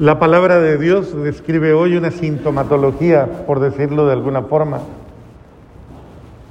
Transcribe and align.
La 0.00 0.18
palabra 0.18 0.58
de 0.58 0.76
Dios 0.76 1.14
describe 1.22 1.72
hoy 1.72 1.96
una 1.96 2.10
sintomatología, 2.10 3.44
por 3.46 3.60
decirlo 3.60 4.06
de 4.06 4.12
alguna 4.12 4.42
forma, 4.42 4.80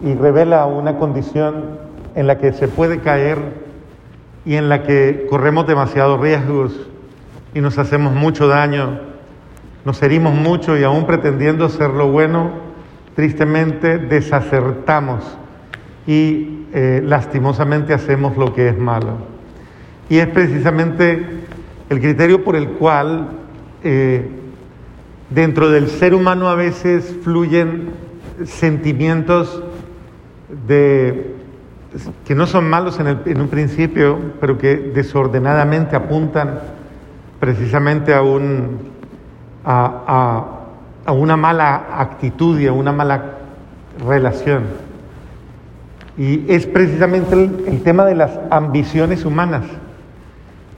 y 0.01 0.13
revela 0.13 0.65
una 0.65 0.97
condición 0.97 1.77
en 2.15 2.27
la 2.27 2.37
que 2.37 2.53
se 2.53 2.69
puede 2.69 2.99
caer 2.99 3.39
y 4.45 4.55
en 4.55 4.69
la 4.69 4.83
que 4.83 5.27
corremos 5.29 5.67
demasiados 5.67 6.21
riesgos 6.21 6.71
y 7.53 7.59
nos 7.59 7.77
hacemos 7.77 8.13
mucho 8.13 8.47
daño, 8.47 9.01
nos 9.83 10.01
herimos 10.01 10.33
mucho 10.33 10.77
y 10.77 10.85
aún 10.85 11.05
pretendiendo 11.05 11.65
hacer 11.65 11.89
lo 11.89 12.09
bueno, 12.09 12.49
tristemente 13.13 13.97
desacertamos 13.97 15.37
y 16.07 16.65
eh, 16.73 17.01
lastimosamente 17.03 17.93
hacemos 17.93 18.37
lo 18.37 18.53
que 18.53 18.69
es 18.69 18.77
malo. 18.77 19.17
Y 20.09 20.19
es 20.19 20.27
precisamente 20.27 21.42
el 21.89 21.99
criterio 21.99 22.43
por 22.43 22.55
el 22.55 22.69
cual 22.69 23.29
eh, 23.83 24.27
dentro 25.29 25.69
del 25.69 25.89
ser 25.89 26.13
humano 26.13 26.47
a 26.47 26.55
veces 26.55 27.17
fluyen 27.23 27.89
sentimientos 28.45 29.61
que 32.25 32.35
no 32.35 32.47
son 32.47 32.69
malos 32.69 32.99
en, 32.99 33.41
un 33.41 33.47
principio, 33.47 34.17
pero 34.39 34.57
que 34.57 34.75
desordenadamente 34.75 35.95
apuntan 35.95 36.59
precisamente 37.39 38.13
a, 38.13 38.21
un, 38.21 38.79
a, 39.63 40.45
una 41.07 41.37
mala 41.37 41.87
actitud 41.97 42.59
y 42.59 42.67
a 42.67 42.73
una 42.73 42.91
mala 42.91 43.23
relación. 44.07 44.63
Y 46.17 46.51
es 46.51 46.65
precisamente 46.65 47.33
el 47.67 47.81
tema 47.83 48.05
de 48.05 48.15
las 48.15 48.39
ambiciones 48.49 49.25
humanas 49.25 49.63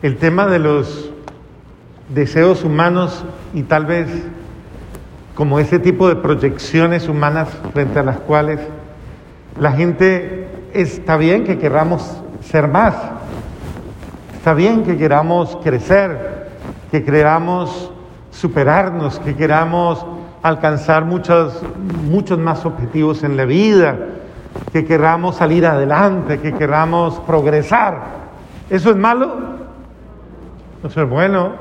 el 0.02 0.18
tema 0.18 0.48
de 0.48 0.60
los 0.60 1.10
deseos 2.10 2.64
humanos 2.64 3.24
y 3.54 3.64
tal 3.64 3.86
vez 3.86 4.08
como 5.36 5.60
ese 5.60 5.80
tipo 5.80 6.08
de 6.08 6.16
proyecciones 6.16 7.10
humanas 7.10 7.50
frente 7.74 8.00
a 8.00 8.04
las 8.04 8.20
cuales 8.20 8.60
la 9.60 9.72
gente 9.72 10.48
está 10.74 11.18
bien 11.18 11.44
que 11.44 11.58
queramos 11.58 12.22
ser 12.42 12.68
más, 12.68 12.96
está 14.36 14.54
bien 14.54 14.84
que 14.84 14.98
queramos 14.98 15.58
crecer, 15.64 16.50
que 16.92 17.04
queramos 17.04 17.92
superarnos, 18.32 19.20
que 19.20 19.36
queramos 19.36 20.06
alcanzar 20.44 21.06
muchos, 21.06 21.62
muchos 22.04 22.38
más 22.38 22.66
objetivos 22.66 23.24
en 23.24 23.36
la 23.36 23.46
vida, 23.46 23.98
que 24.72 24.86
queramos 24.86 25.38
salir 25.38 25.66
adelante, 25.66 26.40
que 26.40 26.54
queramos 26.54 27.20
progresar. 27.22 28.26
¿Eso 28.70 28.92
es 28.92 28.96
malo? 28.96 29.55
Eso 30.86 31.02
es 31.02 31.10
bueno. 31.10 31.54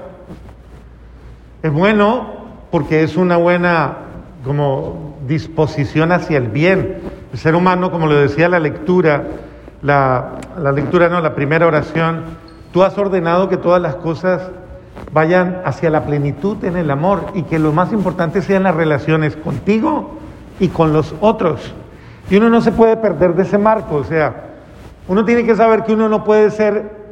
Es 1.63 1.73
bueno 1.73 2.27
porque 2.71 3.03
es 3.03 3.17
una 3.17 3.39
buena 3.39 3.97
como 4.45 5.17
disposición 5.27 6.13
hacia 6.13 6.37
el 6.37 6.49
bien. 6.49 6.99
El 7.33 7.39
ser 7.39 7.55
humano, 7.55 7.91
como 7.91 8.07
lo 8.07 8.17
decía 8.17 8.51
la 8.51 8.59
lectura, 8.59 9.25
la, 9.81 10.33
la 10.61 10.73
lectura 10.73 11.09
no, 11.09 11.23
la 11.23 11.35
primera 11.35 11.67
oración, 11.67 12.25
tú 12.71 12.83
has 12.83 12.99
ordenado 12.99 13.49
que 13.49 13.57
todas 13.57 13.81
las 13.81 13.95
cosas 13.95 14.51
vayan 15.11 15.63
hacia 15.65 15.89
la 15.89 16.05
plenitud 16.05 16.63
en 16.63 16.77
el 16.77 16.91
amor 16.91 17.29
y 17.33 17.45
que 17.45 17.59
lo 17.59 17.73
más 17.73 17.93
importante 17.93 18.43
sean 18.43 18.65
las 18.65 18.75
relaciones 18.75 19.37
contigo 19.37 20.19
y 20.61 20.69
con 20.69 20.93
los 20.93 21.15
otros. 21.23 21.73
Y 22.29 22.37
uno 22.37 22.51
no 22.51 22.61
se 22.61 22.73
puede 22.73 22.99
perder 22.99 23.35
de 23.35 23.45
ese 23.45 23.57
marco, 23.57 23.97
o 23.97 24.05
sea, 24.05 24.51
uno 25.09 25.25
tiene 25.25 25.47
que 25.47 25.57
saber 25.57 25.85
que 25.85 25.95
uno 25.95 26.11
no 26.11 26.25
puede 26.25 26.51
ser 26.51 27.04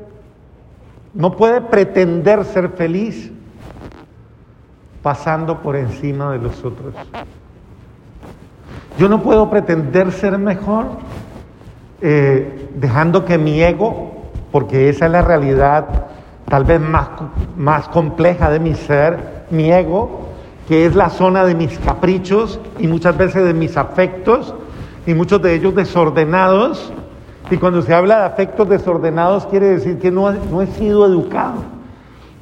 no 1.14 1.36
puede 1.36 1.60
pretender 1.60 2.44
ser 2.44 2.70
feliz 2.70 3.30
pasando 5.02 5.60
por 5.60 5.76
encima 5.76 6.32
de 6.32 6.38
los 6.38 6.64
otros. 6.64 6.94
Yo 8.98 9.08
no 9.08 9.22
puedo 9.22 9.50
pretender 9.50 10.12
ser 10.12 10.38
mejor 10.38 10.86
eh, 12.00 12.68
dejando 12.74 13.24
que 13.24 13.38
mi 13.38 13.62
ego, 13.62 14.12
porque 14.50 14.88
esa 14.88 15.06
es 15.06 15.12
la 15.12 15.22
realidad 15.22 15.86
tal 16.48 16.64
vez 16.64 16.80
más, 16.80 17.08
más 17.56 17.88
compleja 17.88 18.50
de 18.50 18.60
mi 18.60 18.74
ser, 18.74 19.46
mi 19.50 19.72
ego, 19.72 20.28
que 20.68 20.86
es 20.86 20.94
la 20.94 21.10
zona 21.10 21.44
de 21.44 21.54
mis 21.54 21.78
caprichos 21.78 22.60
y 22.78 22.86
muchas 22.86 23.16
veces 23.16 23.44
de 23.44 23.54
mis 23.54 23.76
afectos 23.76 24.54
y 25.06 25.14
muchos 25.14 25.42
de 25.42 25.54
ellos 25.54 25.74
desordenados, 25.74 26.92
y 27.50 27.56
cuando 27.56 27.82
se 27.82 27.92
habla 27.92 28.20
de 28.20 28.24
afectos 28.26 28.68
desordenados 28.68 29.46
quiere 29.46 29.66
decir 29.66 29.98
que 29.98 30.10
no, 30.10 30.30
no 30.30 30.62
he 30.62 30.66
sido 30.68 31.06
educado. 31.06 31.56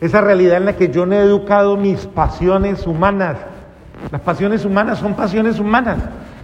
Esa 0.00 0.20
realidad 0.20 0.58
en 0.58 0.66
la 0.66 0.76
que 0.76 0.88
yo 0.88 1.04
no 1.04 1.14
he 1.14 1.22
educado 1.22 1.76
mis 1.76 2.06
pasiones 2.06 2.86
humanas. 2.86 3.36
Las 4.10 4.20
pasiones 4.20 4.64
humanas 4.64 4.98
son 4.98 5.14
pasiones 5.14 5.58
humanas. 5.58 5.98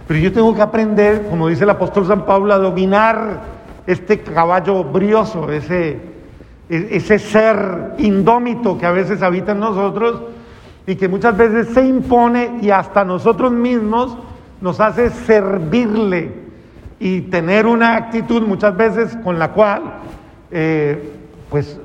Pero 0.07 0.19
yo 0.19 0.31
tengo 0.31 0.53
que 0.55 0.61
aprender, 0.61 1.27
como 1.29 1.47
dice 1.47 1.63
el 1.63 1.69
apóstol 1.69 2.05
San 2.05 2.25
Pablo, 2.25 2.53
a 2.53 2.57
dominar 2.57 3.41
este 3.85 4.19
caballo 4.19 4.83
brioso, 4.83 5.51
ese, 5.51 5.99
e, 6.69 6.87
ese 6.91 7.19
ser 7.19 7.93
indómito 7.97 8.77
que 8.77 8.85
a 8.85 8.91
veces 8.91 9.21
habita 9.21 9.53
en 9.53 9.59
nosotros 9.59 10.21
y 10.85 10.95
que 10.95 11.07
muchas 11.07 11.35
veces 11.35 11.69
se 11.69 11.85
impone 11.85 12.59
y 12.61 12.69
hasta 12.69 13.03
nosotros 13.03 13.51
mismos 13.51 14.17
nos 14.61 14.79
hace 14.79 15.09
servirle 15.09 16.46
y 16.99 17.21
tener 17.21 17.65
una 17.65 17.95
actitud 17.95 18.41
muchas 18.41 18.75
veces 18.75 19.17
con 19.23 19.37
la 19.37 19.51
cual 19.51 19.81
eh, 20.51 21.11
pues 21.49 21.79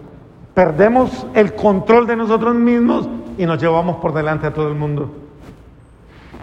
perdemos 0.54 1.26
el 1.34 1.54
control 1.54 2.06
de 2.06 2.16
nosotros 2.16 2.54
mismos 2.54 3.08
y 3.38 3.46
nos 3.46 3.60
llevamos 3.60 3.96
por 3.96 4.12
delante 4.12 4.46
a 4.46 4.54
todo 4.54 4.68
el 4.68 4.74
mundo. 4.74 5.10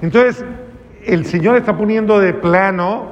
Entonces, 0.01 0.43
el 1.05 1.25
Señor 1.25 1.57
está 1.57 1.75
poniendo 1.77 2.19
de 2.19 2.33
plano, 2.33 3.07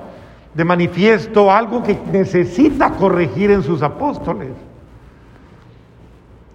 de 0.53 0.63
manifiesto, 0.63 1.51
algo 1.51 1.83
que 1.83 1.97
necesita 2.11 2.91
corregir 2.91 3.51
en 3.51 3.63
sus 3.63 3.81
apóstoles. 3.81 4.49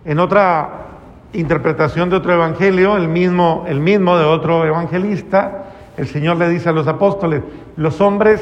En 0.05 0.19
otra 0.19 0.87
interpretación 1.33 2.11
de 2.11 2.17
otro 2.17 2.33
evangelio, 2.35 2.97
el 2.97 3.09
mismo, 3.09 3.65
el 3.69 3.81
mismo 3.81 4.19
de 4.19 4.25
otro 4.25 4.67
evangelista, 4.67 5.65
el 5.97 6.09
Señor 6.09 6.37
le 6.37 6.49
dice 6.49 6.69
a 6.69 6.73
los 6.73 6.89
apóstoles, 6.89 7.43
los 7.77 8.01
hombres 8.01 8.41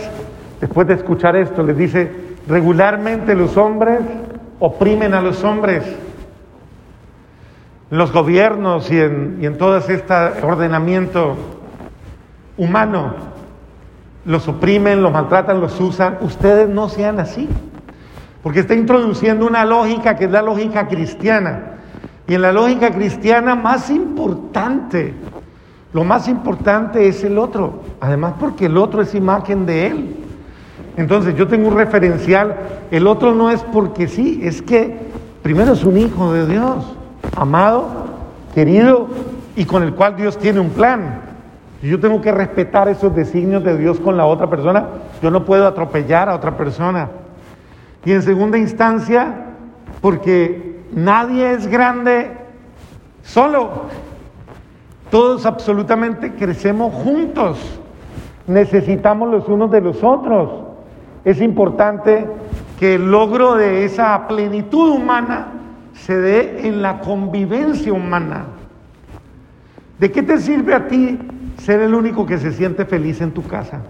después 0.61 0.87
de 0.87 0.95
escuchar 0.95 1.37
esto, 1.37 1.63
les 1.63 1.77
dice, 1.77 2.11
regularmente 2.49 3.35
los 3.35 3.57
hombres 3.57 4.01
oprimen 4.59 5.15
a 5.15 5.21
los 5.21 5.43
hombres. 5.45 5.85
los 7.91 8.13
gobiernos 8.13 8.89
y 8.93 9.01
en, 9.01 9.39
y 9.41 9.47
en 9.47 9.59
todo 9.59 9.77
este 9.79 10.15
ordenamiento 10.45 11.35
humano, 12.57 13.15
los 14.25 14.47
oprimen, 14.47 15.03
los 15.03 15.13
maltratan, 15.13 15.61
los 15.61 15.81
usan. 15.81 16.19
Ustedes 16.21 16.69
no 16.69 16.89
sean 16.89 17.19
así, 17.19 17.49
porque 18.45 18.61
está 18.61 18.75
introduciendo 18.75 19.47
una 19.47 19.65
lógica 19.65 20.15
que 20.15 20.27
es 20.27 20.31
la 20.31 20.43
lógica 20.43 20.87
cristiana. 20.87 21.79
Y 22.29 22.35
en 22.35 22.43
la 22.43 22.53
lógica 22.53 22.93
cristiana 22.93 23.57
más 23.57 23.91
importante, 23.91 25.15
lo 25.93 26.05
más 26.05 26.29
importante 26.29 27.09
es 27.09 27.25
el 27.25 27.39
otro, 27.39 27.83
además 28.01 28.35
porque 28.39 28.67
el 28.67 28.77
otro 28.77 29.03
es 29.03 29.17
imagen 29.17 29.67
de 29.67 29.87
él. 29.89 30.17
Entonces 31.01 31.35
yo 31.35 31.49
tengo 31.49 31.69
un 31.69 31.77
referencial, 31.77 32.57
el 32.91 33.07
otro 33.07 33.35
no 33.35 33.51
es 33.51 33.63
porque 33.63 34.07
sí, 34.07 34.39
es 34.43 34.61
que 34.61 34.99
primero 35.43 35.73
es 35.73 35.83
un 35.83 35.97
hijo 35.97 36.31
de 36.35 36.47
Dios, 36.47 36.95
amado, 37.35 37.89
querido 38.55 39.09
y 39.57 39.65
con 39.65 39.83
el 39.83 39.95
cual 39.95 40.15
Dios 40.17 40.37
tiene 40.37 40.61
un 40.61 40.69
plan. 40.69 41.23
Yo 41.83 41.99
tengo 41.99 42.21
que 42.21 42.31
respetar 42.31 42.91
esos 42.91 43.17
designios 43.17 43.65
de 43.65 43.79
Dios 43.79 43.99
con 43.99 44.19
la 44.19 44.27
otra 44.27 44.51
persona, 44.51 44.89
yo 45.23 45.31
no 45.31 45.47
puedo 45.47 45.67
atropellar 45.67 46.29
a 46.29 46.35
otra 46.35 46.59
persona. 46.59 47.09
Y 48.05 48.13
en 48.13 48.21
segunda 48.21 48.59
instancia, 48.59 49.47
porque 50.03 50.83
nadie 50.93 51.53
es 51.53 51.67
grande 51.67 52.31
solo, 53.23 53.85
todos 55.11 55.47
absolutamente 55.47 56.35
crecemos 56.35 56.93
juntos, 56.93 57.81
necesitamos 58.47 59.31
los 59.31 59.49
unos 59.49 59.71
de 59.71 59.81
los 59.81 60.05
otros. 60.05 60.70
Es 61.25 61.41
importante 61.41 62.27
que 62.79 62.95
el 62.95 63.11
logro 63.11 63.55
de 63.55 63.85
esa 63.85 64.27
plenitud 64.27 64.91
humana 64.91 65.49
se 65.93 66.17
dé 66.17 66.67
en 66.67 66.81
la 66.81 67.01
convivencia 67.01 67.93
humana. 67.93 68.47
¿De 69.99 70.11
qué 70.11 70.23
te 70.23 70.39
sirve 70.39 70.75
a 70.75 70.89
ti 70.89 71.19
ser 71.59 71.81
el 71.83 71.95
único 71.95 72.25
que 72.25 72.39
se 72.39 72.53
siente 72.53 72.87
feliz 72.87 73.21
en 73.21 73.33
tu 73.33 73.43
casa? 73.43 73.81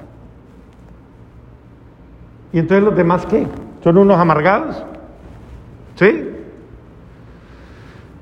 ¿Y 2.53 2.59
entonces 2.59 2.85
los 2.85 2.97
demás 2.97 3.25
qué? 3.27 3.47
¿Son 3.85 3.97
unos 3.97 4.19
amargados? 4.19 4.85
¿Sí? 5.95 6.31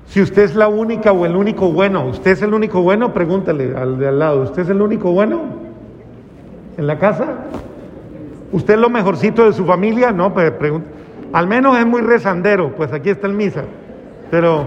Si 0.06 0.20
usted 0.20 0.42
es 0.42 0.54
la 0.54 0.68
única 0.68 1.12
o 1.12 1.24
el 1.24 1.34
único 1.34 1.72
bueno, 1.72 2.06
¿usted 2.06 2.32
es 2.32 2.42
el 2.42 2.52
único 2.52 2.82
bueno? 2.82 3.14
Pregúntale 3.14 3.74
al 3.76 3.98
de 3.98 4.08
al 4.08 4.18
lado, 4.18 4.42
¿usted 4.42 4.62
es 4.62 4.68
el 4.68 4.82
único 4.82 5.12
bueno 5.12 5.42
en 6.76 6.86
la 6.86 6.98
casa? 6.98 7.26
¿Usted 8.52 8.74
es 8.74 8.80
lo 8.80 8.88
mejorcito 8.88 9.44
de 9.44 9.52
su 9.52 9.64
familia? 9.64 10.12
No, 10.12 10.32
pues 10.32 10.50
pregunta. 10.52 10.88
Al 11.32 11.46
menos 11.46 11.78
es 11.78 11.86
muy 11.86 12.00
rezandero, 12.00 12.74
pues 12.74 12.92
aquí 12.92 13.10
está 13.10 13.26
el 13.26 13.34
misa. 13.34 13.64
Pero, 14.30 14.64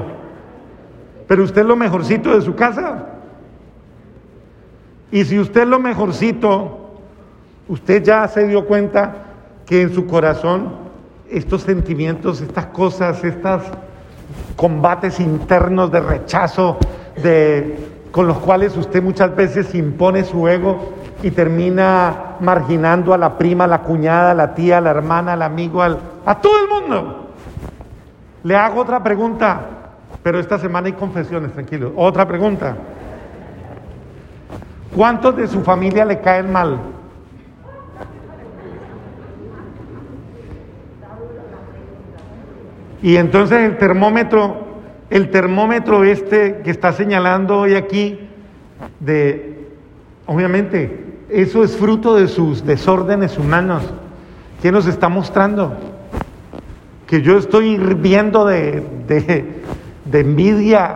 pero 1.27 1.43
usted 1.43 1.61
es 1.61 1.67
lo 1.67 1.75
mejorcito 1.75 2.33
de 2.33 2.41
su 2.41 2.55
casa. 2.55 3.07
Y 5.11 5.25
si 5.25 5.39
usted 5.39 5.61
es 5.61 5.67
lo 5.67 5.79
mejorcito, 5.79 6.91
usted 7.67 8.03
ya 8.03 8.27
se 8.27 8.47
dio 8.47 8.65
cuenta 8.65 9.25
que 9.65 9.81
en 9.81 9.93
su 9.93 10.05
corazón 10.05 10.73
estos 11.29 11.63
sentimientos, 11.63 12.41
estas 12.41 12.67
cosas, 12.67 13.23
estos 13.23 13.63
combates 14.55 15.19
internos 15.19 15.91
de 15.91 15.99
rechazo, 16.01 16.77
de, 17.21 17.77
con 18.11 18.27
los 18.27 18.37
cuales 18.37 18.77
usted 18.77 19.01
muchas 19.01 19.35
veces 19.35 19.73
impone 19.73 20.23
su 20.23 20.47
ego 20.47 20.93
y 21.23 21.31
termina 21.31 22.30
marginando 22.41 23.13
a 23.13 23.17
la 23.17 23.37
prima, 23.37 23.65
a 23.65 23.67
la 23.67 23.81
cuñada, 23.81 24.31
a 24.31 24.33
la 24.33 24.53
tía, 24.53 24.79
a 24.79 24.81
la 24.81 24.89
hermana, 24.89 25.33
al 25.33 25.41
amigo, 25.41 25.81
al, 25.81 25.99
a 26.25 26.41
todo 26.41 26.63
el 26.63 26.69
mundo. 26.69 27.29
Le 28.43 28.55
hago 28.55 28.81
otra 28.81 29.03
pregunta, 29.03 29.61
pero 30.23 30.39
esta 30.39 30.57
semana 30.57 30.87
hay 30.87 30.93
confesiones, 30.93 31.53
tranquilo. 31.53 31.93
Otra 31.95 32.27
pregunta. 32.27 32.75
¿Cuántos 34.95 35.37
de 35.37 35.47
su 35.47 35.61
familia 35.61 36.03
le 36.03 36.19
caen 36.19 36.51
mal? 36.51 36.79
Y 43.01 43.15
entonces 43.15 43.59
el 43.59 43.77
termómetro, 43.77 44.67
el 45.09 45.31
termómetro 45.31 46.03
este 46.03 46.61
que 46.63 46.71
está 46.71 46.91
señalando 46.91 47.59
hoy 47.59 47.75
aquí, 47.75 48.27
de, 48.99 49.67
obviamente, 50.27 51.10
eso 51.31 51.63
es 51.63 51.75
fruto 51.75 52.15
de 52.15 52.27
sus 52.27 52.65
desórdenes 52.65 53.37
humanos. 53.37 53.83
¿Qué 54.61 54.71
nos 54.71 54.85
está 54.87 55.09
mostrando? 55.09 55.73
Que 57.07 57.21
yo 57.21 57.37
estoy 57.37 57.69
hirviendo 57.69 58.45
de, 58.45 58.83
de, 59.07 60.19
envidia, 60.19 60.95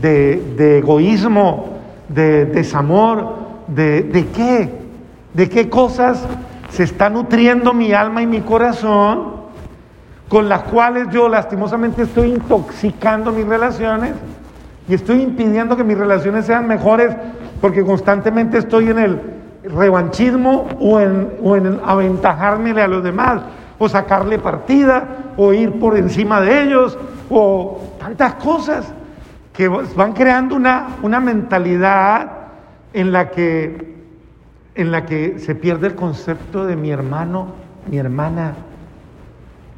de, 0.00 0.54
de, 0.56 0.78
egoísmo, 0.78 1.78
de 2.08 2.46
desamor, 2.46 3.34
de, 3.68 4.02
de 4.02 4.26
qué? 4.28 4.70
¿De 5.34 5.48
qué 5.48 5.68
cosas 5.68 6.26
se 6.70 6.82
está 6.82 7.10
nutriendo 7.10 7.72
mi 7.72 7.92
alma 7.92 8.22
y 8.22 8.26
mi 8.26 8.40
corazón? 8.40 9.36
con 10.28 10.48
las 10.48 10.62
cuales 10.62 11.08
yo 11.10 11.28
lastimosamente 11.28 12.02
estoy 12.02 12.30
intoxicando 12.30 13.30
mis 13.30 13.46
relaciones 13.46 14.12
y 14.88 14.94
estoy 14.94 15.22
impidiendo 15.22 15.76
que 15.76 15.84
mis 15.84 15.96
relaciones 15.96 16.46
sean 16.46 16.66
mejores 16.66 17.14
porque 17.60 17.84
constantemente 17.84 18.58
estoy 18.58 18.88
en 18.90 18.98
el 18.98 19.35
revanchismo 19.68 20.68
o 20.80 21.00
en, 21.00 21.32
o 21.42 21.56
en 21.56 21.80
a 22.78 22.88
los 22.88 23.02
demás 23.02 23.42
o 23.78 23.88
sacarle 23.88 24.38
partida 24.38 25.32
o 25.36 25.52
ir 25.52 25.78
por 25.78 25.96
encima 25.96 26.40
de 26.40 26.62
ellos 26.62 26.98
o 27.28 27.80
tantas 27.98 28.34
cosas 28.34 28.92
que 29.52 29.68
van 29.68 30.12
creando 30.12 30.54
una, 30.54 30.88
una 31.02 31.20
mentalidad 31.20 32.30
en 32.92 33.12
la, 33.12 33.30
que, 33.30 33.94
en 34.74 34.90
la 34.92 35.06
que 35.06 35.38
se 35.38 35.54
pierde 35.54 35.88
el 35.88 35.94
concepto 35.94 36.66
de 36.66 36.76
mi 36.76 36.90
hermano, 36.90 37.48
mi 37.90 37.98
hermana, 37.98 38.54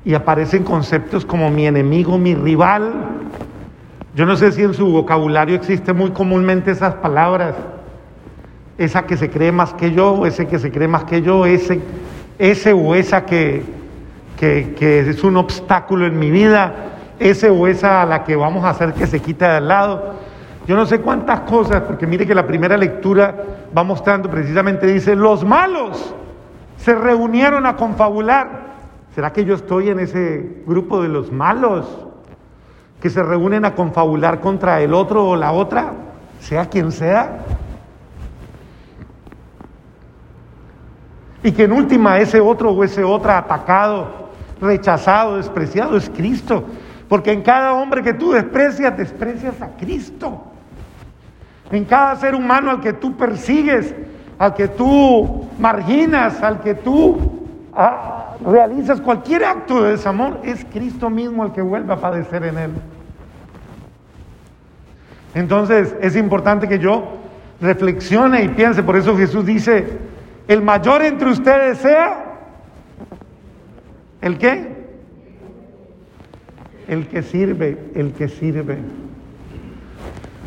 y 0.05 0.15
aparecen 0.15 0.65
conceptos 0.65 1.25
como 1.25 1.51
mi 1.51 1.67
enemigo, 1.67 2.19
mi 2.19 2.35
rival. 2.35 2.93
Yo 4.15 4.27
no 4.27 4.37
sé 4.37 4.53
si 4.53 4.63
en 4.63 4.75
su 4.75 4.91
vocabulario 4.91 5.55
existe 5.55 5.93
muy 5.93 6.11
comúnmente 6.11 6.73
esas 6.73 6.95
palabras, 6.95 7.55
esa 8.79 9.05
que 9.05 9.17
se 9.17 9.29
cree 9.29 9.53
más 9.53 9.75
que 9.75 9.93
yo, 9.93 10.25
ese 10.25 10.47
que 10.47 10.59
se 10.59 10.71
cree 10.71 10.89
más 10.89 11.05
que 11.05 11.21
yo, 11.21 11.45
ese, 11.45 11.81
ese 12.39 12.73
o 12.73 12.95
esa 12.95 13.27
que, 13.27 13.63
que, 14.39 15.01
es 15.01 15.23
un 15.25 15.37
obstáculo 15.37 16.07
en 16.07 16.19
mi 16.19 16.31
vida, 16.31 16.75
ese 17.19 17.51
o 17.51 17.67
esa 17.67 18.03
a 18.03 18.07
la 18.07 18.25
que 18.25 18.37
vamos 18.37 18.65
a 18.65 18.71
hacer 18.71 18.95
que 18.95 19.07
se 19.07 19.21
quite 19.21 19.45
de 19.45 19.57
al 19.57 19.69
lado. 19.69 20.15
Yo 20.67 20.77
no 20.77 20.87
sé 20.87 21.01
cuántas 21.01 21.41
cosas, 21.41 21.83
porque 21.83 22.07
mire 22.07 22.27
que 22.27 22.35
la 22.35 22.47
primera 22.47 22.77
lectura 22.77 23.35
va 23.77 23.83
mostrando 23.83 24.31
precisamente, 24.31 24.87
dice, 24.87 25.17
los 25.17 25.45
malos 25.45 26.15
se 26.77 26.95
reunieron 26.95 27.67
a 27.67 27.77
confabular 27.77 28.69
¿Será 29.19 29.33
que 29.33 29.45
yo 29.45 29.57
estoy 29.57 29.89
en 29.89 29.99
ese 29.99 30.63
grupo 30.65 31.03
de 31.03 31.09
los 31.09 31.33
malos 31.33 32.07
que 33.03 33.11
se 33.11 33.21
reúnen 33.21 33.65
a 33.65 33.75
confabular 33.75 34.39
contra 34.39 34.81
el 34.81 34.95
otro 34.95 35.31
o 35.31 35.35
la 35.35 35.51
otra, 35.51 35.93
sea 36.39 36.67
quien 36.67 36.93
sea? 36.93 37.45
Y 41.49 41.53
que 41.53 41.65
en 41.65 41.73
última 41.73 42.19
ese 42.19 42.41
otro 42.41 42.73
o 42.73 42.85
ese 42.85 43.03
otra 43.03 43.39
atacado, 43.39 44.29
rechazado, 44.61 45.39
despreciado 45.39 45.97
es 45.97 46.11
Cristo. 46.11 46.63
Porque 47.09 47.33
en 47.33 47.41
cada 47.41 47.73
hombre 47.73 48.03
que 48.03 48.13
tú 48.13 48.33
desprecias, 48.33 48.95
desprecias 48.95 49.63
a 49.63 49.69
Cristo. 49.69 50.43
En 51.71 51.87
cada 51.87 52.17
ser 52.17 52.35
humano 52.35 52.71
al 52.71 52.83
que 52.83 52.93
tú 52.93 53.17
persigues, 53.17 53.95
al 54.39 54.53
que 54.53 54.69
tú 54.69 55.49
marginas, 55.59 56.43
al 56.43 56.61
que 56.61 56.75
tú 56.75 57.47
ah, 57.75 58.35
realizas 58.45 59.01
cualquier 59.01 59.47
acto 59.47 59.85
de 59.85 59.93
desamor, 59.93 60.41
es 60.43 60.67
Cristo 60.71 61.09
mismo 61.09 61.47
el 61.47 61.53
que 61.53 61.63
vuelve 61.63 61.95
a 61.95 61.97
padecer 61.97 62.45
en 62.45 62.59
él. 62.59 62.71
Entonces 65.35 65.97
es 66.03 66.15
importante 66.15 66.69
que 66.69 66.79
yo 66.79 67.05
reflexione 67.59 68.45
y 68.45 68.49
piense, 68.49 68.83
por 68.83 68.99
eso 68.99 69.17
Jesús 69.17 69.47
dice, 69.47 70.08
el 70.49 70.63
mayor 70.63 71.03
entre 71.03 71.31
ustedes 71.31 71.79
sea, 71.79 72.25
¿el 74.23 74.39
qué? 74.39 74.79
El 76.89 77.07
que 77.07 77.23
sirve, 77.23 77.79
el 77.95 78.15
que 78.15 78.29
sirve. 78.29 78.79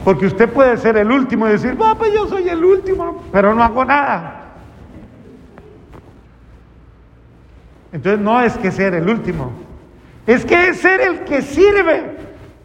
Porque 0.03 0.25
usted 0.25 0.50
puede 0.50 0.75
ser 0.77 0.98
el 0.98 1.12
último 1.12 1.48
y 1.48 1.51
decir, 1.51 1.77
papá, 1.77 2.06
yo 2.12 2.27
soy 2.27 2.50
el 2.50 2.65
último, 2.65 3.24
pero 3.31 3.53
no 3.53 3.63
hago 3.63 3.86
nada. 3.86 4.38
Entonces 7.94 8.19
no 8.19 8.42
es 8.42 8.57
que 8.57 8.71
ser 8.71 8.95
el 8.95 9.07
último, 9.07 9.51
es 10.25 10.45
que 10.45 10.69
es 10.69 10.80
ser 10.80 11.01
el 11.01 11.19
que 11.25 11.44
sirve. 11.44 12.18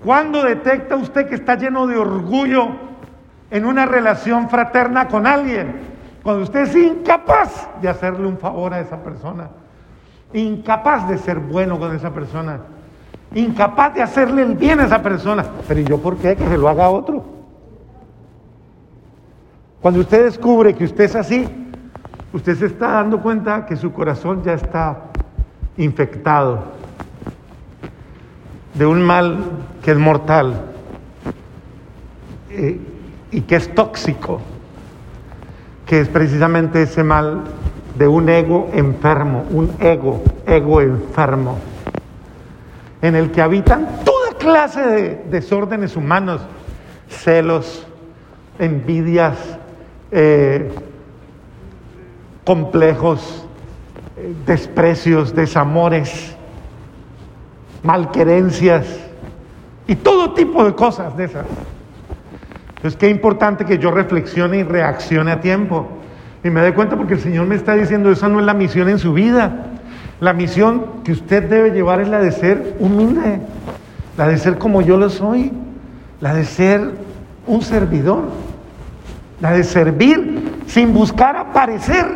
Cuando 0.02 0.42
detecta 0.42 0.96
usted 0.96 1.28
que 1.28 1.34
está 1.34 1.56
lleno 1.56 1.86
de 1.86 1.98
orgullo 1.98 2.68
en 3.50 3.66
una 3.66 3.84
relación 3.84 4.48
fraterna 4.48 5.08
con 5.08 5.26
alguien, 5.26 5.95
cuando 6.26 6.42
usted 6.42 6.62
es 6.62 6.74
incapaz 6.74 7.68
de 7.80 7.88
hacerle 7.88 8.26
un 8.26 8.36
favor 8.36 8.74
a 8.74 8.80
esa 8.80 8.96
persona, 8.96 9.48
incapaz 10.32 11.08
de 11.08 11.18
ser 11.18 11.38
bueno 11.38 11.78
con 11.78 11.94
esa 11.94 12.12
persona, 12.12 12.62
incapaz 13.32 13.94
de 13.94 14.02
hacerle 14.02 14.42
el 14.42 14.56
bien 14.56 14.80
a 14.80 14.86
esa 14.86 15.00
persona, 15.00 15.44
pero 15.68 15.78
¿y 15.78 15.84
yo 15.84 15.98
por 15.98 16.16
qué? 16.16 16.34
Que 16.34 16.48
se 16.48 16.58
lo 16.58 16.68
haga 16.68 16.86
a 16.86 16.90
otro. 16.90 17.24
Cuando 19.80 20.00
usted 20.00 20.24
descubre 20.24 20.74
que 20.74 20.82
usted 20.82 21.04
es 21.04 21.14
así, 21.14 21.46
usted 22.32 22.56
se 22.56 22.66
está 22.66 22.88
dando 22.88 23.22
cuenta 23.22 23.64
que 23.64 23.76
su 23.76 23.92
corazón 23.92 24.42
ya 24.42 24.54
está 24.54 25.02
infectado 25.76 26.58
de 28.74 28.84
un 28.84 29.00
mal 29.00 29.44
que 29.80 29.92
es 29.92 29.96
mortal 29.96 30.60
eh, 32.50 32.80
y 33.30 33.42
que 33.42 33.54
es 33.54 33.72
tóxico, 33.72 34.40
que 35.86 36.00
es 36.00 36.08
precisamente 36.08 36.82
ese 36.82 37.04
mal 37.04 37.44
de 37.96 38.08
un 38.08 38.28
ego 38.28 38.68
enfermo, 38.74 39.44
un 39.50 39.72
ego, 39.80 40.22
ego 40.46 40.80
enfermo, 40.80 41.58
en 43.00 43.14
el 43.14 43.30
que 43.30 43.40
habitan 43.40 44.00
toda 44.04 44.32
clase 44.38 44.86
de 44.86 45.24
desórdenes 45.30 45.96
humanos, 45.96 46.42
celos, 47.08 47.86
envidias, 48.58 49.38
eh, 50.10 50.72
complejos, 52.44 53.46
desprecios, 54.44 55.34
desamores, 55.34 56.36
malquerencias 57.82 58.86
y 59.86 59.94
todo 59.94 60.32
tipo 60.32 60.64
de 60.64 60.74
cosas 60.74 61.16
de 61.16 61.24
esas. 61.24 61.46
Entonces, 62.86 63.00
qué 63.00 63.10
importante 63.10 63.64
que 63.64 63.78
yo 63.78 63.90
reflexione 63.90 64.58
y 64.58 64.62
reaccione 64.62 65.32
a 65.32 65.40
tiempo. 65.40 65.88
Y 66.44 66.50
me 66.50 66.60
dé 66.60 66.72
cuenta 66.72 66.96
porque 66.96 67.14
el 67.14 67.20
Señor 67.20 67.44
me 67.48 67.56
está 67.56 67.74
diciendo, 67.74 68.12
esa 68.12 68.28
no 68.28 68.38
es 68.38 68.46
la 68.46 68.54
misión 68.54 68.88
en 68.88 69.00
su 69.00 69.12
vida. 69.12 69.72
La 70.20 70.32
misión 70.32 71.02
que 71.02 71.10
usted 71.10 71.50
debe 71.50 71.72
llevar 71.72 72.00
es 72.00 72.06
la 72.06 72.20
de 72.20 72.30
ser 72.30 72.76
humilde, 72.78 73.40
la 74.16 74.28
de 74.28 74.38
ser 74.38 74.58
como 74.58 74.82
yo 74.82 74.98
lo 74.98 75.10
soy, 75.10 75.50
la 76.20 76.32
de 76.32 76.44
ser 76.44 76.92
un 77.48 77.60
servidor, 77.62 78.22
la 79.40 79.50
de 79.50 79.64
servir 79.64 80.60
sin 80.68 80.94
buscar 80.94 81.36
aparecer. 81.36 82.06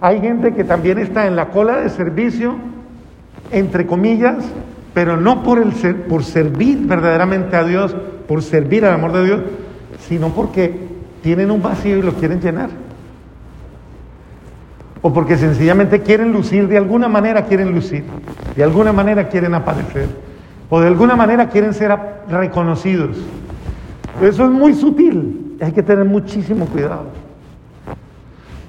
Hay 0.00 0.22
gente 0.22 0.54
que 0.54 0.64
también 0.64 0.96
está 0.96 1.26
en 1.26 1.36
la 1.36 1.50
cola 1.50 1.76
de 1.76 1.90
servicio, 1.90 2.56
entre 3.52 3.86
comillas, 3.86 4.42
pero 4.98 5.16
no 5.16 5.44
por, 5.44 5.60
el 5.60 5.94
por 5.94 6.24
servir 6.24 6.80
verdaderamente 6.80 7.54
a 7.54 7.62
Dios, 7.62 7.94
por 8.26 8.42
servir 8.42 8.84
al 8.84 8.94
amor 8.94 9.12
de 9.12 9.24
Dios, 9.24 9.40
sino 10.08 10.30
porque 10.30 10.88
tienen 11.22 11.52
un 11.52 11.62
vacío 11.62 11.98
y 11.98 12.02
lo 12.02 12.14
quieren 12.14 12.40
llenar. 12.40 12.70
O 15.00 15.12
porque 15.12 15.36
sencillamente 15.36 16.02
quieren 16.02 16.32
lucir, 16.32 16.66
de 16.66 16.76
alguna 16.76 17.06
manera 17.06 17.44
quieren 17.44 17.72
lucir, 17.72 18.02
de 18.56 18.64
alguna 18.64 18.92
manera 18.92 19.28
quieren 19.28 19.54
aparecer, 19.54 20.08
o 20.68 20.80
de 20.80 20.88
alguna 20.88 21.14
manera 21.14 21.48
quieren 21.48 21.72
ser 21.74 21.96
reconocidos. 22.28 23.18
Eso 24.20 24.46
es 24.46 24.50
muy 24.50 24.74
sutil, 24.74 25.58
hay 25.60 25.70
que 25.70 25.84
tener 25.84 26.06
muchísimo 26.06 26.66
cuidado. 26.66 27.04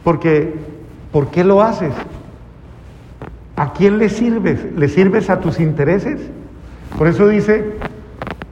Porque, 0.03 0.53
¿por 1.11 1.31
qué 1.31 1.43
lo 1.43 1.59
haces? 1.63 1.93
¿A 3.59 3.73
quién 3.73 3.97
le 3.97 4.07
sirves? 4.07 4.73
¿Le 4.77 4.87
sirves 4.87 5.29
a 5.29 5.41
tus 5.41 5.59
intereses? 5.59 6.21
Por 6.97 7.07
eso 7.07 7.27
dice, 7.27 7.73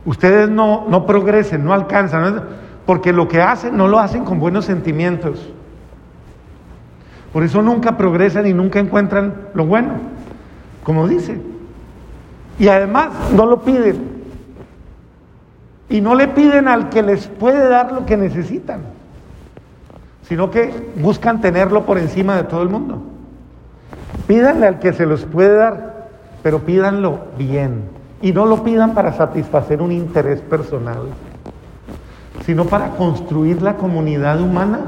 ustedes 0.04 0.50
no, 0.50 0.86
no 0.90 1.06
progresen, 1.06 1.64
no 1.64 1.72
alcanzan, 1.72 2.44
porque 2.86 3.14
lo 3.14 3.30
que 3.30 3.42
hacen 3.42 3.78
no 3.78 3.88
lo 3.88 4.00
hacen 4.00 4.26
con 4.26 4.38
buenos 4.38 4.66
sentimientos. 4.66 5.50
Por 7.32 7.44
eso 7.44 7.62
nunca 7.62 7.96
progresan 7.96 8.48
y 8.48 8.54
nunca 8.54 8.80
encuentran 8.80 9.48
lo 9.54 9.66
bueno, 9.66 9.92
como 10.84 11.08
dice. 11.08 11.40
Y 12.60 12.68
además 12.68 13.08
no 13.34 13.46
lo 13.46 13.62
piden. 13.62 14.10
Y 15.88 16.02
no 16.02 16.16
le 16.16 16.28
piden 16.28 16.68
al 16.68 16.90
que 16.90 17.02
les 17.02 17.28
puede 17.28 17.70
dar 17.70 17.94
lo 17.94 18.06
que 18.06 18.18
necesitan, 18.18 18.82
sino 20.24 20.52
que 20.52 20.92
buscan 20.98 21.40
tenerlo 21.40 21.86
por 21.86 21.98
encima 21.98 22.36
de 22.36 22.44
todo 22.44 22.62
el 22.62 22.68
mundo. 22.68 23.14
Pídanle 24.28 24.68
al 24.68 24.80
que 24.80 24.94
se 24.94 25.06
los 25.06 25.26
puede 25.26 25.56
dar, 25.56 26.10
pero 26.44 26.60
pídanlo 26.60 27.20
bien. 27.38 27.84
Y 28.22 28.32
no 28.32 28.46
lo 28.46 28.64
pidan 28.64 28.94
para 28.94 29.14
satisfacer 29.14 29.82
un 29.82 29.92
interés 29.92 30.42
personal, 30.42 31.10
sino 32.46 32.66
para 32.66 32.90
construir 32.92 33.62
la 33.62 33.76
comunidad 33.76 34.42
humana, 34.42 34.80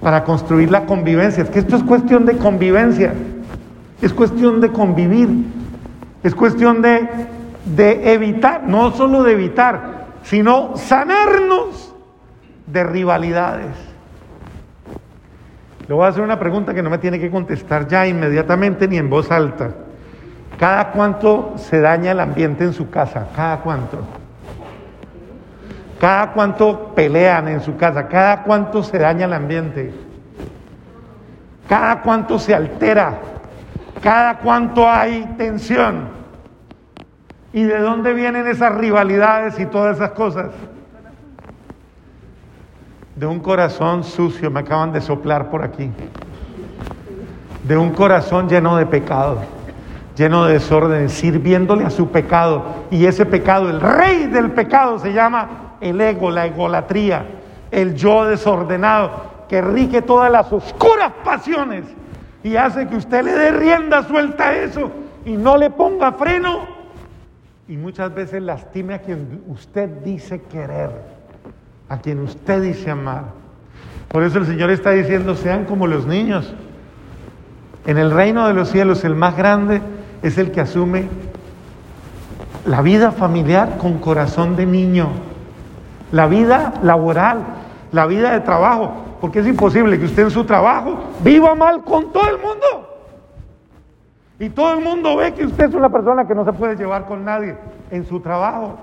para 0.00 0.24
construir 0.24 0.70
la 0.70 0.86
convivencia. 0.86 1.42
Es 1.42 1.50
que 1.50 1.60
esto 1.60 1.76
es 1.76 1.82
cuestión 1.82 2.26
de 2.26 2.36
convivencia, 2.36 3.14
es 4.02 4.12
cuestión 4.12 4.60
de 4.60 4.70
convivir, 4.72 5.28
es 6.22 6.34
cuestión 6.34 6.82
de, 6.82 7.08
de 7.76 8.12
evitar, 8.12 8.64
no 8.64 8.92
solo 8.92 9.22
de 9.22 9.32
evitar, 9.32 10.06
sino 10.22 10.76
sanarnos 10.76 11.94
de 12.66 12.84
rivalidades. 12.84 13.95
Le 15.88 15.94
voy 15.94 16.04
a 16.04 16.08
hacer 16.08 16.22
una 16.22 16.38
pregunta 16.38 16.74
que 16.74 16.82
no 16.82 16.90
me 16.90 16.98
tiene 16.98 17.20
que 17.20 17.30
contestar 17.30 17.86
ya 17.86 18.06
inmediatamente 18.06 18.88
ni 18.88 18.96
en 18.96 19.08
voz 19.08 19.30
alta. 19.30 19.70
¿Cada 20.58 20.90
cuánto 20.90 21.54
se 21.56 21.80
daña 21.80 22.12
el 22.12 22.20
ambiente 22.20 22.64
en 22.64 22.72
su 22.72 22.90
casa? 22.90 23.28
¿Cada 23.36 23.58
cuánto? 23.58 23.98
¿Cada 26.00 26.32
cuánto 26.32 26.92
pelean 26.94 27.48
en 27.48 27.60
su 27.60 27.76
casa? 27.76 28.08
¿Cada 28.08 28.42
cuánto 28.42 28.82
se 28.82 28.98
daña 28.98 29.26
el 29.26 29.32
ambiente? 29.32 29.94
¿Cada 31.68 32.02
cuánto 32.02 32.38
se 32.38 32.54
altera? 32.54 33.14
¿Cada 34.02 34.38
cuánto 34.38 34.88
hay 34.88 35.24
tensión? 35.38 36.08
¿Y 37.52 37.62
de 37.62 37.78
dónde 37.78 38.12
vienen 38.12 38.46
esas 38.46 38.74
rivalidades 38.74 39.58
y 39.60 39.66
todas 39.66 39.96
esas 39.96 40.10
cosas? 40.10 40.50
De 43.16 43.26
un 43.26 43.40
corazón 43.40 44.04
sucio, 44.04 44.50
me 44.50 44.60
acaban 44.60 44.92
de 44.92 45.00
soplar 45.00 45.50
por 45.50 45.64
aquí, 45.64 45.90
de 47.64 47.76
un 47.76 47.90
corazón 47.90 48.48
lleno 48.48 48.76
de 48.76 48.84
pecado, 48.84 49.38
lleno 50.14 50.44
de 50.44 50.52
desorden, 50.54 51.08
sirviéndole 51.08 51.84
a 51.84 51.90
su 51.90 52.08
pecado. 52.08 52.62
Y 52.90 53.06
ese 53.06 53.24
pecado, 53.24 53.70
el 53.70 53.80
rey 53.80 54.26
del 54.26 54.52
pecado, 54.52 54.98
se 54.98 55.12
llama 55.12 55.76
el 55.80 56.00
ego, 56.00 56.30
la 56.30 56.46
egolatría, 56.46 57.26
el 57.70 57.94
yo 57.94 58.26
desordenado, 58.26 59.10
que 59.48 59.62
rige 59.62 60.02
todas 60.02 60.30
las 60.30 60.52
oscuras 60.52 61.12
pasiones 61.24 61.84
y 62.42 62.56
hace 62.56 62.86
que 62.86 62.96
usted 62.96 63.24
le 63.24 63.32
dé 63.32 63.50
rienda 63.50 64.02
suelta 64.02 64.48
a 64.48 64.56
eso 64.56 64.90
y 65.24 65.36
no 65.36 65.56
le 65.56 65.70
ponga 65.70 66.12
freno 66.12 66.66
y 67.68 67.76
muchas 67.76 68.14
veces 68.14 68.42
lastime 68.42 68.94
a 68.94 68.98
quien 69.00 69.42
usted 69.48 69.88
dice 70.04 70.42
querer 70.42 71.15
a 71.88 71.98
quien 71.98 72.20
usted 72.20 72.62
dice 72.62 72.90
amar. 72.90 73.24
Por 74.08 74.22
eso 74.22 74.38
el 74.38 74.46
Señor 74.46 74.70
está 74.70 74.90
diciendo, 74.90 75.34
sean 75.34 75.64
como 75.64 75.86
los 75.86 76.06
niños. 76.06 76.54
En 77.86 77.98
el 77.98 78.10
reino 78.10 78.48
de 78.48 78.54
los 78.54 78.70
cielos 78.70 79.04
el 79.04 79.14
más 79.14 79.36
grande 79.36 79.80
es 80.22 80.38
el 80.38 80.50
que 80.50 80.60
asume 80.60 81.08
la 82.64 82.82
vida 82.82 83.12
familiar 83.12 83.78
con 83.78 83.98
corazón 83.98 84.56
de 84.56 84.66
niño, 84.66 85.08
la 86.10 86.26
vida 86.26 86.74
laboral, 86.82 87.44
la 87.92 88.06
vida 88.06 88.32
de 88.32 88.40
trabajo, 88.40 88.92
porque 89.20 89.38
es 89.38 89.46
imposible 89.46 89.98
que 89.98 90.06
usted 90.06 90.24
en 90.24 90.30
su 90.30 90.44
trabajo 90.44 90.98
viva 91.22 91.54
mal 91.54 91.84
con 91.84 92.12
todo 92.12 92.28
el 92.28 92.38
mundo. 92.38 92.96
Y 94.38 94.50
todo 94.50 94.74
el 94.74 94.84
mundo 94.84 95.16
ve 95.16 95.32
que 95.32 95.46
usted 95.46 95.68
es 95.68 95.74
una 95.74 95.88
persona 95.88 96.26
que 96.26 96.34
no 96.34 96.44
se 96.44 96.52
puede 96.52 96.76
llevar 96.76 97.06
con 97.06 97.24
nadie 97.24 97.56
en 97.90 98.04
su 98.04 98.20
trabajo. 98.20 98.78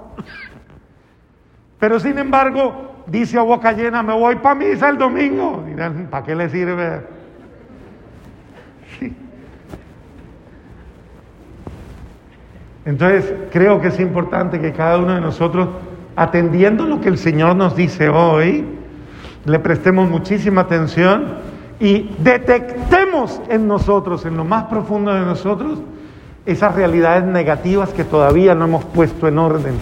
Pero 1.77 1.99
sin 1.99 2.17
embargo, 2.17 2.92
dice 3.07 3.37
a 3.37 3.41
boca 3.41 3.71
llena, 3.73 4.03
me 4.03 4.13
voy 4.13 4.35
para 4.35 4.55
misa 4.55 4.89
el 4.89 4.97
domingo. 4.97 5.63
¿para 6.09 6.25
qué 6.25 6.35
le 6.35 6.49
sirve? 6.49 7.01
Entonces, 12.85 13.33
creo 13.51 13.79
que 13.79 13.87
es 13.87 13.99
importante 13.99 14.59
que 14.59 14.73
cada 14.73 14.97
uno 14.97 15.15
de 15.15 15.21
nosotros, 15.21 15.69
atendiendo 16.15 16.85
lo 16.85 16.99
que 16.99 17.09
el 17.09 17.17
Señor 17.17 17.55
nos 17.55 17.75
dice 17.75 18.09
hoy, 18.09 18.65
le 19.45 19.59
prestemos 19.59 20.09
muchísima 20.09 20.61
atención 20.61 21.35
y 21.79 22.13
detectemos 22.19 23.41
en 23.49 23.67
nosotros, 23.67 24.25
en 24.25 24.35
lo 24.37 24.43
más 24.43 24.65
profundo 24.65 25.13
de 25.13 25.21
nosotros, 25.21 25.79
esas 26.45 26.75
realidades 26.75 27.23
negativas 27.23 27.93
que 27.93 28.03
todavía 28.03 28.53
no 28.53 28.65
hemos 28.65 28.83
puesto 28.85 29.29
en 29.29 29.37
orden 29.37 29.75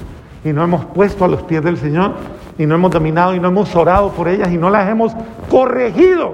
y 0.43 0.53
no 0.53 0.63
hemos 0.63 0.85
puesto 0.85 1.25
a 1.25 1.27
los 1.27 1.41
pies 1.43 1.63
del 1.63 1.77
Señor 1.77 2.13
y 2.58 2.65
no 2.65 2.75
hemos 2.75 2.91
dominado 2.91 3.34
y 3.36 3.39
no 3.39 3.50
hemos 3.50 3.75
orado 3.75 4.12
por 4.12 4.27
ellas 4.27 4.51
y 4.51 4.58
no 4.58 4.70
las 4.70 4.89
hemos 4.89 5.13
corregido. 5.50 6.34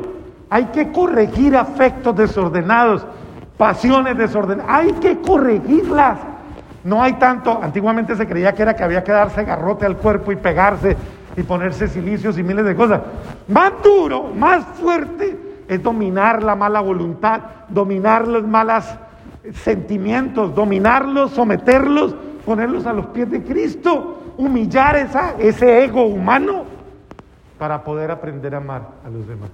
Hay 0.50 0.66
que 0.66 0.92
corregir 0.92 1.56
afectos 1.56 2.16
desordenados, 2.16 3.06
pasiones 3.58 4.18
desordenadas. 4.18 4.72
Hay 4.72 4.94
que 4.94 5.20
corregirlas. 5.20 6.20
No 6.84 7.04
hay 7.04 7.14
tanto, 7.14 7.60
antiguamente 7.62 8.16
se 8.16 8.28
creía 8.28 8.54
que 8.54 8.62
era 8.62 8.76
que 8.76 8.84
había 8.84 9.04
que 9.04 9.12
darse 9.12 9.44
garrote 9.44 9.86
al 9.86 9.98
cuerpo 9.98 10.32
y 10.32 10.38
pegarse 10.38 10.96
y 11.36 11.44
ponerse 11.44 11.88
silicios 11.88 12.38
y 12.38 12.44
miles 12.44 12.66
de 12.66 12.76
cosas. 12.76 13.02
Más 13.48 13.74
duro, 13.84 14.32
más 14.36 14.64
fuerte 14.82 15.38
es 15.68 15.84
dominar 15.84 16.44
la 16.44 16.56
mala 16.56 16.80
voluntad, 16.80 17.42
dominar 17.68 18.28
los 18.28 18.48
malos 18.48 18.86
sentimientos, 19.64 20.56
dominarlos, 20.56 21.32
someterlos, 21.32 22.16
ponerlos 22.48 22.86
a 22.86 22.94
los 22.94 23.08
pies 23.08 23.30
de 23.30 23.44
Cristo 23.44 24.34
humillar 24.38 24.96
esa, 24.96 25.36
ese 25.38 25.84
ego 25.84 26.06
humano 26.06 26.64
para 27.60 27.84
poder 27.84 28.10
aprender 28.10 28.56
a 28.56 28.60
amar 28.60 28.88
a 29.06 29.10
los 29.10 29.28
demás. 29.28 29.50